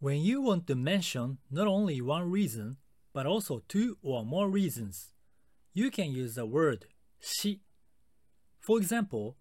[0.00, 2.76] When you want to mention not only one reason,
[3.12, 5.12] but also two or more reasons,
[5.72, 6.86] you can use the word
[7.20, 7.60] し
[8.60, 9.34] For example,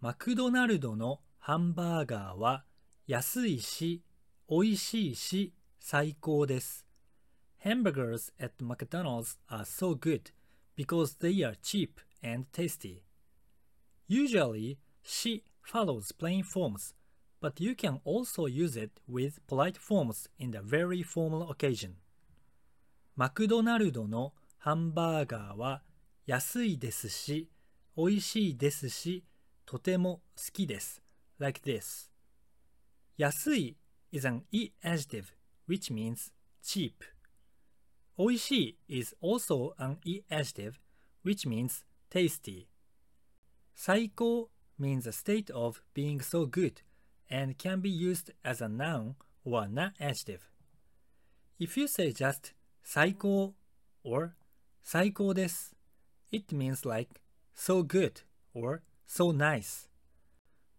[0.00, 2.64] マクドナルドのハンバーガーは
[3.06, 4.02] 安いし、
[4.48, 6.86] 美味しいし、最高です。
[7.64, 10.32] Hamburgers at McDonald's are so good
[10.76, 13.02] because they are cheap and tasty.
[14.08, 16.94] Usually, し follows plain forms,
[17.45, 21.91] but you can also use it with polite forms in the very formal occasion.
[23.15, 25.83] マクドナルドのハンバーガーは
[26.25, 27.47] 安いですし、
[27.95, 29.23] 美味しいですし、
[29.67, 31.03] とても好きです。
[31.37, 32.09] like this.
[33.15, 33.77] 安い
[34.11, 35.25] is an e adjective
[35.69, 36.93] which means cheap.
[38.17, 40.79] 美味しい is also an e adjective
[41.23, 42.65] which means tasty.
[43.75, 44.49] 最高
[44.79, 46.81] means a state of being so good
[47.28, 50.50] and can be used as a noun or an adjective.
[51.58, 53.54] If you say just 最高
[54.02, 54.34] or
[54.82, 55.74] 最高です,
[56.32, 57.20] it means like
[57.54, 58.22] so good
[58.54, 59.88] or so nice.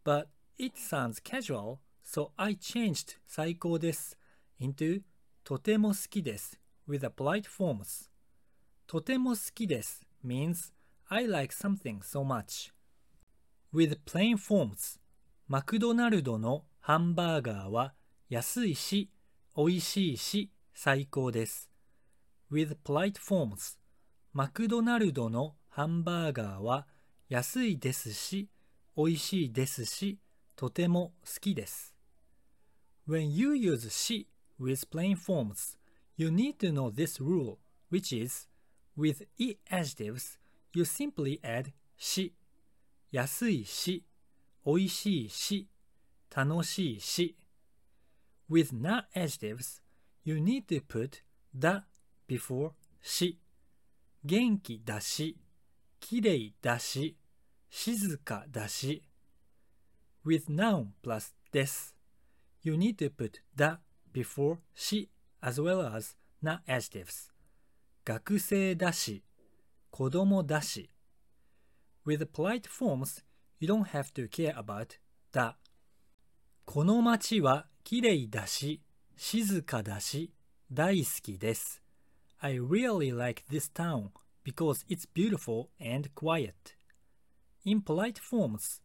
[0.04, 4.18] But it sounds casual, so I changed 最高です
[4.60, 5.04] into
[5.44, 8.10] とても好きです with a polite forms.
[8.88, 10.74] とても好きです means
[11.08, 12.72] I like something so much.
[13.74, 15.00] With plain forms,
[15.49, 17.95] マクドナルドのハンバーガーは
[18.29, 19.13] 安いし、
[19.57, 21.71] 美味しいし、最高です。
[22.51, 23.79] With polite forms,
[24.33, 26.89] マクドナルドのハンバーガーは
[27.29, 28.49] 安いですし、
[28.97, 30.19] 美味しいですし、
[30.57, 31.95] とても好きです。
[33.09, 34.27] When you use し
[34.61, 35.79] with plain forms,
[36.17, 37.59] you need to know this rule,
[37.93, 38.49] which is,
[38.99, 40.41] with e adjectives,
[40.75, 42.35] you simply add し。
[43.13, 44.05] 安いし、
[44.67, 45.69] 美味しいし、
[46.35, 47.37] 楽しいし。
[48.51, 49.81] With not adjectives,
[50.25, 51.23] you need to put
[51.55, 51.83] the
[52.29, 53.39] before し。
[54.25, 55.39] 元気だし、
[56.01, 57.17] きれいだし、
[57.71, 59.05] 静かだし。
[60.25, 61.95] With noun plus です。
[62.63, 63.79] You need to put the
[64.13, 65.09] before し
[65.41, 67.31] as well as not adjectives.
[68.05, 69.23] 学生だし、
[69.91, 70.91] 子供だし。
[72.05, 73.25] With polite forms,
[73.59, 74.99] you don't have to care about
[75.33, 75.55] the.
[76.65, 78.83] この街はきれいだし、
[79.17, 80.33] 静かだし、
[80.71, 81.83] 大好きです。
[82.39, 84.11] I really like this town
[84.45, 86.53] because it's beautiful and quiet.
[87.65, 88.83] In polite forms,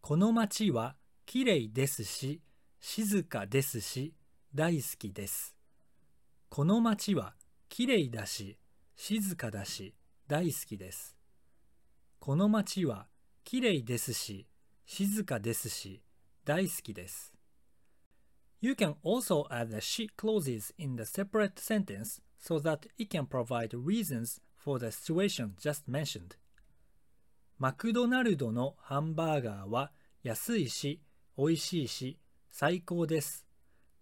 [0.00, 2.40] この街はきれいですし、
[2.78, 4.14] 静かですし、
[4.54, 5.56] 大好きです。
[6.48, 7.34] この街は
[7.68, 8.56] きれいだし、
[8.94, 9.94] 静かだし、
[10.28, 11.16] 大好きです。
[12.20, 13.06] この街は
[13.46, 14.48] 綺麗ですし、
[14.86, 16.02] 静かですし、
[16.44, 17.32] 大好きです。
[18.60, 23.68] You can also add the shi clauses in the separate sentence so that it can provide
[23.68, 26.36] reasons for the situation just mentioned.
[27.56, 29.92] マクドナルドのハンバーガーは
[30.24, 31.00] 安いし、
[31.38, 32.18] 美味しいし、
[32.50, 33.46] 最高です。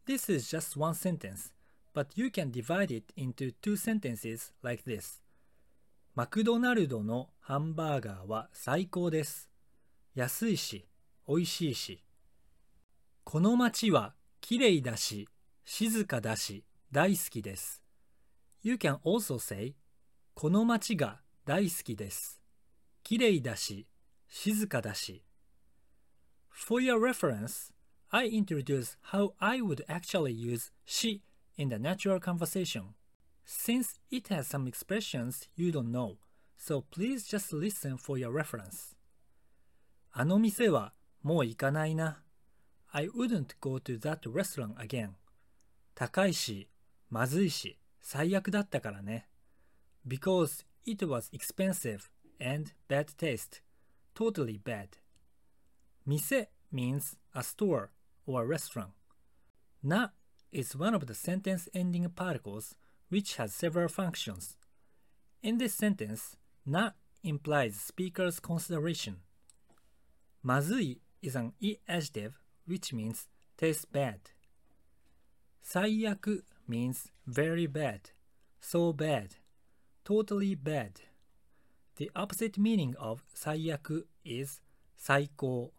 [0.06, 1.52] This is just one sentence,
[1.94, 5.23] but you can divide it into two sentences like this.
[6.16, 9.50] マクドナルドのハンバーガーは最高です。
[10.14, 10.86] 安いし、
[11.26, 12.04] 美味しいし。
[13.24, 15.28] この街はきれいだし、
[15.64, 17.82] 静かだし、大好きです。
[18.62, 19.74] You can also say
[20.34, 22.40] この街が大好きです。
[23.02, 23.88] きれいだし、
[24.28, 25.24] 静かだし。
[26.48, 27.72] For your reference,
[28.10, 31.22] I introduce how I would actually use she
[31.56, 32.94] in the natural conversation.
[33.45, 36.17] Since it has some expressions you don't know,
[36.57, 38.95] so please just listen for your reference.
[40.11, 42.23] あの店はもう行かないな。
[42.91, 45.11] I wouldn't go to that restaurant again.
[45.95, 46.69] 高いし、
[47.09, 49.27] まずいし、最悪だったからね。
[50.07, 53.61] Because it was expensive and bad taste.
[54.15, 54.89] Totally bad.
[56.05, 57.89] 店 means a store
[58.25, 58.89] or a restaurant.
[59.83, 60.13] な
[60.51, 62.75] is one of the sentence ending particles
[63.08, 64.56] which has several functions.
[65.42, 66.36] In this sentence,
[66.66, 66.90] na
[67.22, 69.16] implies speaker's consideration.
[70.44, 74.20] Mazui is an e adjective which means tastes bad.
[75.64, 78.10] Saiaku means very bad,
[78.60, 79.36] so bad,
[80.04, 81.00] totally bad.
[81.96, 84.60] The opposite meaning of saiaku is
[84.96, 85.72] 最高。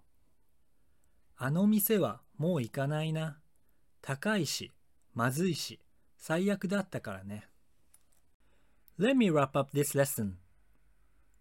[1.38, 3.40] あの店はもう行かないな。
[4.02, 4.72] 高いし、
[5.14, 5.80] まずいし。
[6.17, 7.49] 最悪だったからね。
[8.99, 10.35] Let me wrap up this lesson.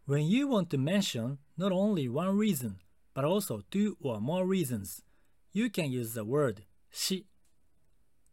[0.07, 2.77] When you want to mention not only one reason,
[3.13, 5.03] but also two or more reasons,
[5.51, 7.25] you can use the word し。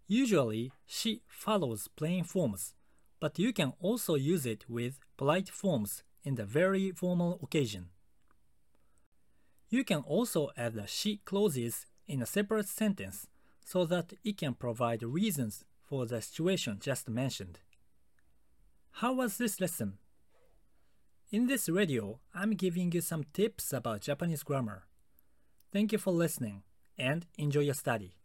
[0.08, 2.74] Usually, she follows plain forms,
[3.20, 7.88] but you can also use it with polite forms in the very formal occasion.
[9.68, 13.26] You can also add the she clauses in a separate sentence
[13.64, 17.59] so that it can provide reasons for the situation just mentioned.
[18.91, 19.97] How was this lesson?
[21.31, 24.83] In this radio, I'm giving you some tips about Japanese grammar.
[25.73, 26.63] Thank you for listening
[26.97, 28.20] and enjoy your study.